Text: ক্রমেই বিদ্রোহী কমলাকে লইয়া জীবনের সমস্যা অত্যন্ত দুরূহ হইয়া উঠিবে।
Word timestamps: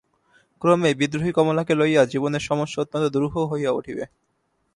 ক্রমেই 0.61 0.95
বিদ্রোহী 0.95 1.31
কমলাকে 1.31 1.73
লইয়া 1.75 2.01
জীবনের 2.05 2.43
সমস্যা 2.49 2.81
অত্যন্ত 2.81 3.05
দুরূহ 3.07 3.35
হইয়া 3.51 3.71
উঠিবে। 3.71 4.03